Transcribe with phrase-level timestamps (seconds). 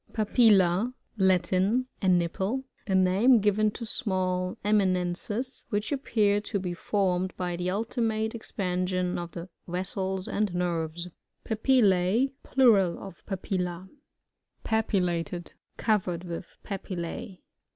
[0.13, 0.95] Papilla.—
[1.29, 1.85] Latin.
[2.01, 2.63] A nipple.
[2.87, 8.33] A name given to smuU eminences, which appear to be formed by the aiti mate
[8.33, 11.11] expansion of the vessels and nervea
[11.45, 13.89] PAPiLi^iE.— Plural ot Papilla.
[14.65, 17.37] Papillated.— Covered with Papille.